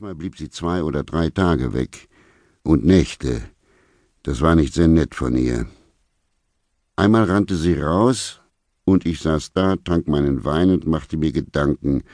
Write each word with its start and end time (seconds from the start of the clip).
Manchmal 0.00 0.14
blieb 0.14 0.36
sie 0.36 0.48
zwei 0.48 0.84
oder 0.84 1.02
drei 1.02 1.28
Tage 1.28 1.72
weg. 1.72 2.08
Und 2.62 2.84
Nächte. 2.84 3.42
Das 4.22 4.40
war 4.40 4.54
nicht 4.54 4.72
sehr 4.72 4.86
nett 4.86 5.16
von 5.16 5.36
ihr. 5.36 5.66
Einmal 6.94 7.24
rannte 7.24 7.56
sie 7.56 7.74
raus, 7.74 8.40
und 8.84 9.06
ich 9.06 9.18
saß 9.18 9.54
da, 9.54 9.74
trank 9.74 10.06
meinen 10.06 10.44
Wein 10.44 10.70
und 10.70 10.86
machte 10.86 11.16
mir 11.16 11.32
Gedanken. 11.32 12.04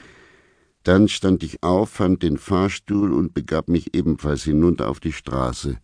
Dann 0.81 1.07
stand 1.07 1.43
ich 1.43 1.61
auf, 1.61 1.91
fand 1.91 2.23
den 2.23 2.39
Fahrstuhl 2.39 3.13
und 3.13 3.35
begab 3.35 3.69
mich 3.69 3.93
ebenfalls 3.93 4.41
hinunter 4.45 4.89
auf 4.89 4.99
die 4.99 5.13
Straße. 5.13 5.77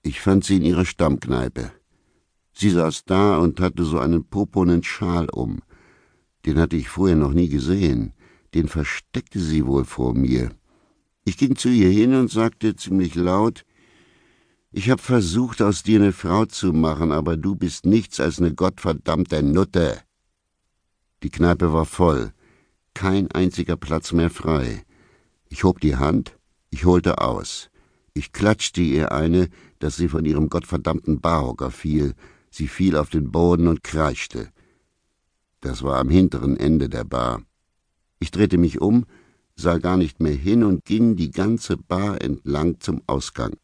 Ich 0.00 0.22
fand 0.22 0.44
sie 0.44 0.56
in 0.56 0.62
ihrer 0.62 0.86
Stammkneipe. 0.86 1.72
Sie 2.54 2.70
saß 2.70 3.04
da 3.04 3.36
und 3.36 3.60
hatte 3.60 3.84
so 3.84 3.98
einen 3.98 4.24
poponen 4.24 4.82
Schal 4.82 5.28
um. 5.28 5.60
Den 6.46 6.58
hatte 6.58 6.76
ich 6.76 6.88
vorher 6.88 7.16
noch 7.16 7.34
nie 7.34 7.50
gesehen. 7.50 8.14
Den 8.54 8.66
versteckte 8.66 9.40
sie 9.40 9.66
wohl 9.66 9.84
vor 9.84 10.14
mir. 10.14 10.52
Ich 11.28 11.36
ging 11.36 11.56
zu 11.56 11.68
ihr 11.68 11.90
hin 11.90 12.14
und 12.14 12.30
sagte 12.30 12.74
ziemlich 12.74 13.14
laut, 13.14 13.66
ich 14.72 14.88
hab 14.88 14.98
versucht, 14.98 15.60
aus 15.60 15.82
dir 15.82 16.00
eine 16.00 16.14
Frau 16.14 16.46
zu 16.46 16.72
machen, 16.72 17.12
aber 17.12 17.36
du 17.36 17.54
bist 17.54 17.84
nichts 17.84 18.18
als 18.18 18.38
eine 18.38 18.54
gottverdammte 18.54 19.42
Nutte. 19.42 20.00
Die 21.22 21.28
Kneipe 21.28 21.70
war 21.70 21.84
voll, 21.84 22.32
kein 22.94 23.30
einziger 23.30 23.76
Platz 23.76 24.12
mehr 24.12 24.30
frei. 24.30 24.86
Ich 25.50 25.64
hob 25.64 25.80
die 25.80 25.96
Hand, 25.96 26.34
ich 26.70 26.86
holte 26.86 27.18
aus. 27.18 27.68
Ich 28.14 28.32
klatschte 28.32 28.80
ihr 28.80 29.12
eine, 29.12 29.50
dass 29.80 29.96
sie 29.96 30.08
von 30.08 30.24
ihrem 30.24 30.48
gottverdammten 30.48 31.20
Barhocker 31.20 31.70
fiel. 31.70 32.14
Sie 32.50 32.68
fiel 32.68 32.96
auf 32.96 33.10
den 33.10 33.30
Boden 33.30 33.68
und 33.68 33.84
kreischte. 33.84 34.48
Das 35.60 35.82
war 35.82 35.98
am 35.98 36.08
hinteren 36.08 36.56
Ende 36.56 36.88
der 36.88 37.04
Bar. 37.04 37.42
Ich 38.18 38.30
drehte 38.30 38.56
mich 38.56 38.80
um, 38.80 39.04
sah 39.58 39.78
gar 39.78 39.96
nicht 39.96 40.20
mehr 40.20 40.34
hin 40.34 40.62
und 40.62 40.84
ging 40.84 41.16
die 41.16 41.32
ganze 41.32 41.76
Bar 41.76 42.22
entlang 42.22 42.80
zum 42.80 43.02
Ausgang. 43.06 43.56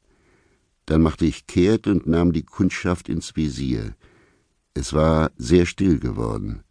Dann 0.86 1.00
machte 1.00 1.24
ich 1.24 1.46
kehrt 1.46 1.86
und 1.86 2.06
nahm 2.06 2.32
die 2.32 2.42
Kundschaft 2.42 3.08
ins 3.08 3.36
Visier. 3.36 3.94
Es 4.74 4.92
war 4.92 5.30
sehr 5.36 5.66
still 5.66 6.00
geworden. 6.00 6.64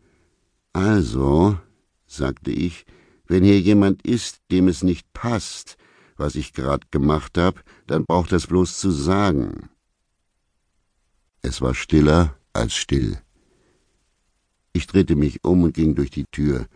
Also, 0.74 1.58
sagte 2.06 2.52
ich, 2.52 2.86
wenn 3.26 3.46
hier 3.46 3.60
jemand 3.62 4.06
ist, 4.06 4.42
dem 4.52 4.68
es 4.68 4.84
nicht 4.84 5.12
passt, 5.14 5.78
was 6.18 6.36
ich 6.36 6.54
grad 6.54 6.92
gemacht 6.92 7.38
hab, 7.38 7.64
dann 7.88 8.04
braucht 8.06 8.34
er's 8.34 8.48
bloß 8.48 8.78
zu 8.78 8.92
sagen. 8.92 9.70
Es 11.42 11.62
war 11.62 11.74
stiller 11.74 12.36
als 12.52 12.76
still. 12.76 13.20
Ich 14.74 14.86
drehte 14.86 15.16
mich 15.16 15.46
um 15.46 15.64
und 15.64 15.74
ging 15.74 15.96
durch 15.96 16.10
die 16.10 16.26
Tür. 16.26 16.68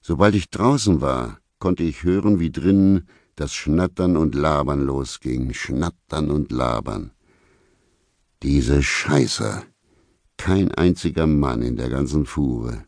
Sobald 0.00 0.34
ich 0.34 0.48
draußen 0.48 1.00
war, 1.00 1.41
konnte 1.62 1.84
ich 1.84 2.02
hören, 2.02 2.40
wie 2.40 2.50
drinnen 2.50 3.06
das 3.36 3.54
Schnattern 3.54 4.16
und 4.16 4.34
Labern 4.34 4.84
losging, 4.84 5.54
Schnattern 5.54 6.32
und 6.32 6.50
Labern. 6.50 7.12
Diese 8.42 8.82
Scheißer. 8.82 9.62
Kein 10.36 10.72
einziger 10.72 11.28
Mann 11.28 11.62
in 11.62 11.76
der 11.76 11.88
ganzen 11.88 12.26
Fuhre. 12.26 12.82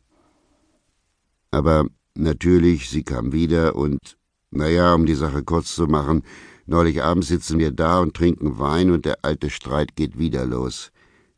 Aber 1.52 1.86
natürlich, 2.17 2.91
sie 2.91 3.05
kam 3.05 3.33
wieder 3.33 3.77
und, 3.77 4.17
naja, 4.50 4.92
um 4.92 5.06
die 5.06 5.14
Sache 5.14 5.45
kurz 5.45 5.77
zu 5.77 5.86
machen, 5.86 6.25
neulich 6.67 7.00
abends 7.00 7.28
sitzen 7.28 7.61
wir 7.61 7.70
da 7.70 8.00
und 8.00 8.14
trinken 8.14 8.58
Wein 8.58 8.91
und 8.91 9.05
der 9.05 9.19
alte 9.22 9.50
Streit 9.50 9.95
geht 9.95 10.19
wieder 10.19 10.47
los. 10.47 10.91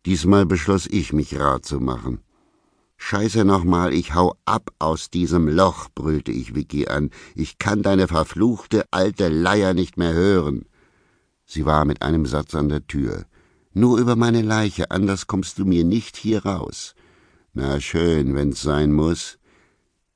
Diesmal 0.06 0.46
beschloss 0.46 0.86
ich, 0.86 1.12
mich 1.12 1.38
rat 1.38 1.66
zu 1.66 1.80
machen. 1.80 2.20
Scheiße 2.98 3.44
nochmal, 3.44 3.92
ich 3.92 4.14
hau 4.14 4.34
ab 4.44 4.70
aus 4.78 5.10
diesem 5.10 5.48
Loch, 5.48 5.88
brüllte 5.94 6.32
ich 6.32 6.54
Vicky 6.54 6.88
an. 6.88 7.10
Ich 7.34 7.58
kann 7.58 7.82
deine 7.82 8.08
verfluchte 8.08 8.84
alte 8.90 9.28
Leier 9.28 9.74
nicht 9.74 9.96
mehr 9.96 10.12
hören. 10.12 10.64
Sie 11.44 11.64
war 11.64 11.84
mit 11.84 12.02
einem 12.02 12.26
Satz 12.26 12.54
an 12.54 12.68
der 12.68 12.86
Tür. 12.86 13.26
Nur 13.72 13.98
über 13.98 14.16
meine 14.16 14.42
Leiche, 14.42 14.90
anders 14.90 15.26
kommst 15.26 15.58
du 15.58 15.64
mir 15.64 15.84
nicht 15.84 16.16
hier 16.16 16.44
raus. 16.44 16.94
Na 17.52 17.80
schön, 17.80 18.34
wenn's 18.34 18.62
sein 18.62 18.92
muss. 18.92 19.38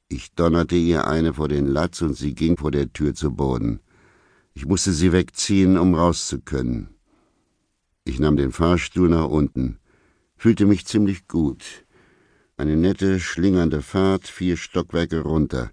Ich 0.09 0.35
donnerte 0.35 0.77
ihr 0.77 1.07
eine 1.07 1.35
vor 1.35 1.47
den 1.47 1.67
Latz 1.67 2.03
und 2.03 2.15
sie 2.15 2.35
ging 2.35 2.57
vor 2.57 2.71
der 2.71 2.93
Tür 2.93 3.15
zu 3.15 3.31
Boden. 3.31 3.81
Ich 4.55 4.67
musste 4.67 4.93
sie 4.93 5.13
wegziehen, 5.13 5.79
um 5.79 5.95
raus 5.95 6.27
zu 6.27 6.41
können. 6.41 6.89
Ich 8.05 8.19
nahm 8.19 8.37
den 8.37 8.51
Fahrstuhl 8.51 9.09
nach 9.09 9.29
unten, 9.29 9.79
fühlte 10.37 10.67
mich 10.67 10.87
ziemlich 10.87 11.29
gut. 11.29 11.85
Eine 12.61 12.77
nette, 12.77 13.21
schlingernde 13.21 13.81
Fahrt, 13.81 14.29
vier 14.29 14.59
Stockwerke 14.59 15.21
runter. 15.21 15.71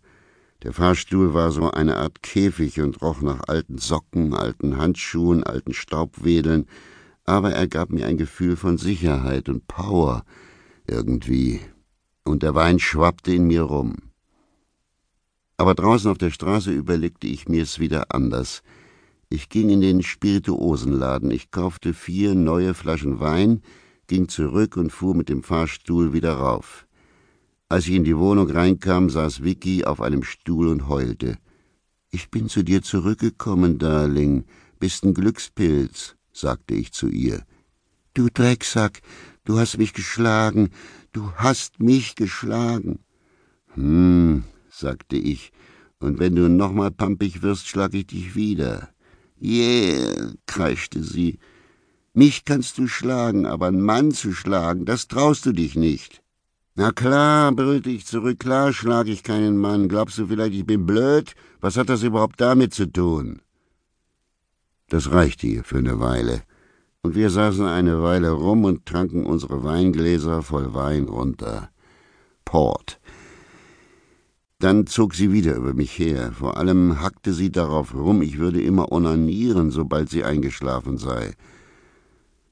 Der 0.63 0.71
Fahrstuhl 0.71 1.33
war 1.33 1.51
so 1.51 1.69
eine 1.69 1.97
Art 1.97 2.23
Käfig 2.23 2.79
und 2.79 3.01
roch 3.01 3.19
nach 3.19 3.41
alten 3.49 3.77
Socken, 3.77 4.33
alten 4.33 4.77
Handschuhen, 4.77 5.43
alten 5.43 5.73
Staubwedeln, 5.73 6.65
aber 7.25 7.51
er 7.51 7.67
gab 7.67 7.89
mir 7.89 8.07
ein 8.07 8.15
Gefühl 8.15 8.55
von 8.55 8.77
Sicherheit 8.77 9.49
und 9.49 9.67
Power 9.67 10.23
irgendwie, 10.87 11.59
und 12.23 12.41
der 12.41 12.55
Wein 12.55 12.79
schwappte 12.79 13.33
in 13.33 13.47
mir 13.47 13.63
rum. 13.63 13.97
Aber 15.57 15.75
draußen 15.75 16.09
auf 16.09 16.17
der 16.17 16.31
Straße 16.31 16.71
überlegte 16.71 17.27
ich 17.27 17.49
mir's 17.49 17.79
wieder 17.79 18.15
anders. 18.15 18.63
Ich 19.27 19.49
ging 19.49 19.69
in 19.69 19.81
den 19.81 20.03
Spirituosenladen, 20.03 21.31
ich 21.31 21.51
kaufte 21.51 21.93
vier 21.93 22.33
neue 22.33 22.73
Flaschen 22.73 23.19
Wein, 23.19 23.61
ging 24.07 24.27
zurück 24.29 24.77
und 24.77 24.91
fuhr 24.91 25.15
mit 25.15 25.29
dem 25.29 25.43
Fahrstuhl 25.43 26.13
wieder 26.13 26.33
rauf. 26.33 26.87
Als 27.69 27.87
ich 27.87 27.95
in 27.95 28.05
die 28.05 28.17
Wohnung 28.17 28.49
reinkam, 28.49 29.09
saß 29.09 29.43
Vicky 29.43 29.83
auf 29.83 30.01
einem 30.01 30.23
Stuhl 30.23 30.67
und 30.69 30.87
heulte. 30.87 31.37
Ich 32.09 32.31
bin 32.31 32.47
zu 32.47 32.63
dir 32.63 32.81
zurückgekommen, 32.81 33.77
Darling. 33.77 34.45
Bist 34.79 35.03
ein 35.03 35.13
Glückspilz, 35.13 36.15
sagte 36.31 36.73
ich 36.73 36.93
zu 36.93 37.09
ihr. 37.09 37.43
Du 38.13 38.29
Drecksack, 38.33 39.01
du 39.43 39.59
hast 39.59 39.77
mich 39.77 39.93
geschlagen, 39.93 40.69
du 41.11 41.31
hast 41.35 41.79
mich 41.79 42.15
geschlagen. 42.15 42.99
Hm, 43.73 44.43
sagte 44.69 45.17
ich, 45.17 45.51
und 45.99 46.19
wenn 46.19 46.35
du 46.35 46.47
nochmal 46.47 46.91
pampig 46.91 47.41
wirst, 47.41 47.67
schlag 47.67 47.93
ich 47.93 48.07
dich 48.07 48.35
wieder. 48.35 48.89
Yeah, 49.41 50.33
kreischte 50.45 51.03
sie. 51.03 51.39
Mich 52.17 52.45
kannst 52.45 52.79
du 52.79 52.87
schlagen, 52.87 53.45
aber 53.45 53.67
einen 53.67 53.83
Mann 53.83 54.09
zu 54.11 54.33
schlagen, 54.33 54.85
das 54.85 55.07
traust 55.07 55.45
du 55.45 55.51
dich 55.51 55.75
nicht. 55.75 56.23
Na 56.73 56.91
klar, 56.91 57.51
brüllte 57.51 57.91
ich 57.91 58.07
zurück, 58.07 58.39
klar 58.39 58.73
schlag 58.73 59.07
ich 59.07 59.21
keinen 59.21 59.55
Mann. 59.55 59.87
Glaubst 59.87 60.17
du 60.17 60.25
vielleicht, 60.25 60.55
ich 60.55 60.65
bin 60.65 60.87
blöd? 60.87 61.35
Was 61.61 61.77
hat 61.77 61.89
das 61.89 62.01
überhaupt 62.01 62.41
damit 62.41 62.73
zu 62.73 62.91
tun? 62.91 63.39
Das 64.89 65.11
reichte 65.11 65.45
ihr 65.45 65.63
für 65.63 65.77
eine 65.77 65.99
Weile, 65.99 66.41
und 67.03 67.13
wir 67.13 67.29
saßen 67.29 67.67
eine 67.67 68.01
Weile 68.01 68.31
rum 68.31 68.63
und 68.63 68.87
tranken 68.87 69.27
unsere 69.27 69.63
Weingläser 69.63 70.41
voll 70.41 70.73
Wein 70.73 71.03
runter. 71.03 71.69
Port. 72.45 72.99
Dann 74.57 74.87
zog 74.87 75.13
sie 75.13 75.31
wieder 75.31 75.53
über 75.53 75.75
mich 75.75 75.99
her. 75.99 76.31
Vor 76.31 76.57
allem 76.57 76.99
hackte 76.99 77.31
sie 77.31 77.51
darauf 77.51 77.93
rum, 77.93 78.23
ich 78.23 78.39
würde 78.39 78.59
immer 78.59 78.91
onanieren, 78.91 79.69
sobald 79.69 80.09
sie 80.09 80.23
eingeschlafen 80.23 80.97
sei. 80.97 81.35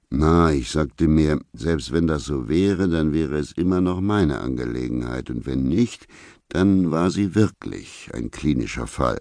Na, 0.10 0.54
ich 0.54 0.70
sagte 0.70 1.08
mir, 1.08 1.40
selbst 1.54 1.92
wenn 1.92 2.08
das 2.08 2.26
so 2.26 2.48
wäre, 2.48 2.88
dann 2.88 3.12
wäre 3.14 3.38
es 3.38 3.52
immer 3.52 3.82
noch 3.82 4.02
meine 4.02 4.40
Angelegenheit, 4.40 5.30
und 5.30 5.46
wenn 5.46 5.64
nicht, 5.64 6.08
dann 6.50 6.92
war 6.92 7.10
sie 7.10 7.34
wirklich 7.34 8.10
ein 8.14 8.30
klinischer 8.30 8.88
Fall. 8.88 9.20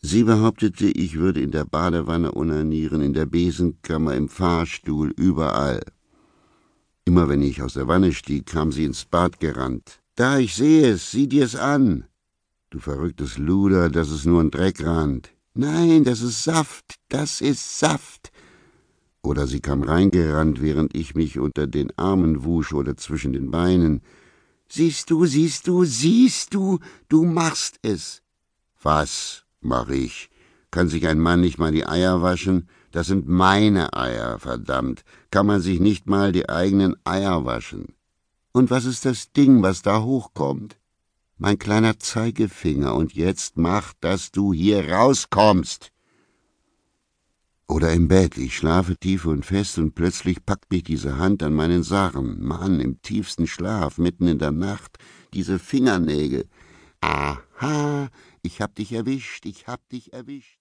Sie 0.00 0.24
behauptete, 0.24 0.86
ich 0.86 1.16
würde 1.16 1.40
in 1.40 1.50
der 1.50 1.64
Badewanne 1.64 2.34
onanieren, 2.34 3.02
in 3.02 3.12
der 3.12 3.26
Besenkammer, 3.26 4.14
im 4.14 4.28
Fahrstuhl, 4.28 5.12
überall. 5.16 5.82
Immer 7.04 7.28
wenn 7.28 7.42
ich 7.42 7.62
aus 7.62 7.74
der 7.74 7.88
Wanne 7.88 8.12
stieg, 8.12 8.46
kam 8.46 8.72
sie 8.72 8.84
ins 8.84 9.04
Bad 9.04 9.40
gerannt. 9.40 10.00
Da, 10.14 10.38
ich 10.38 10.54
sehe 10.54 10.92
es, 10.92 11.10
sieh 11.10 11.28
dir's 11.28 11.56
an. 11.56 12.04
Du 12.70 12.78
verrücktes 12.78 13.38
Luder, 13.38 13.90
das 13.90 14.10
ist 14.10 14.26
nur 14.26 14.40
ein 14.40 14.50
Dreckrand. 14.50 15.30
Nein, 15.54 16.04
das 16.04 16.22
ist 16.22 16.44
Saft, 16.44 16.94
das 17.08 17.40
ist 17.40 17.78
Saft 17.78 18.32
oder 19.22 19.46
sie 19.46 19.60
kam 19.60 19.82
reingerannt, 19.82 20.60
während 20.60 20.94
ich 20.94 21.14
mich 21.14 21.38
unter 21.38 21.66
den 21.66 21.96
Armen 21.96 22.44
wusch 22.44 22.72
oder 22.72 22.96
zwischen 22.96 23.32
den 23.32 23.50
Beinen. 23.50 24.02
Siehst 24.68 25.10
du, 25.10 25.26
siehst 25.26 25.68
du, 25.68 25.84
siehst 25.84 26.54
du, 26.54 26.78
du 27.08 27.24
machst 27.24 27.78
es. 27.82 28.22
Was 28.82 29.44
mach 29.60 29.88
ich? 29.88 30.28
Kann 30.70 30.88
sich 30.88 31.06
ein 31.06 31.20
Mann 31.20 31.40
nicht 31.40 31.58
mal 31.58 31.72
die 31.72 31.86
Eier 31.86 32.22
waschen? 32.22 32.68
Das 32.90 33.06
sind 33.06 33.28
meine 33.28 33.94
Eier, 33.94 34.38
verdammt. 34.38 35.02
Kann 35.30 35.46
man 35.46 35.60
sich 35.60 35.78
nicht 35.78 36.06
mal 36.06 36.32
die 36.32 36.48
eigenen 36.48 36.96
Eier 37.04 37.44
waschen? 37.44 37.94
Und 38.52 38.70
was 38.70 38.86
ist 38.86 39.04
das 39.04 39.32
Ding, 39.32 39.62
was 39.62 39.82
da 39.82 40.02
hochkommt? 40.02 40.78
Mein 41.38 41.58
kleiner 41.58 41.98
Zeigefinger, 41.98 42.94
und 42.94 43.14
jetzt 43.14 43.56
mach, 43.56 43.92
dass 44.00 44.30
du 44.30 44.52
hier 44.52 44.90
rauskommst. 44.90 45.91
Oder 47.68 47.92
im 47.92 48.08
Bett, 48.08 48.36
ich 48.36 48.56
schlafe 48.56 48.96
tief 48.96 49.24
und 49.24 49.46
fest 49.46 49.78
und 49.78 49.94
plötzlich 49.94 50.44
packt 50.44 50.70
mich 50.70 50.82
diese 50.82 51.16
Hand 51.18 51.42
an 51.42 51.54
meinen 51.54 51.82
Sarren. 51.82 52.42
Mann, 52.42 52.80
im 52.80 53.00
tiefsten 53.02 53.46
Schlaf, 53.46 53.98
mitten 53.98 54.26
in 54.26 54.38
der 54.38 54.52
Nacht, 54.52 54.98
diese 55.32 55.58
Fingernägel. 55.58 56.46
Aha, 57.00 58.08
ich 58.42 58.60
hab 58.60 58.74
dich 58.74 58.92
erwischt, 58.92 59.46
ich 59.46 59.66
hab 59.66 59.88
dich 59.88 60.12
erwischt. 60.12 60.50